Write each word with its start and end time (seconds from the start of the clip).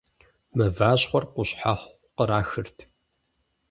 Мыващхъуэр 0.57 1.25
къущхьэхъу 1.33 1.93
кърахырт. 2.15 2.77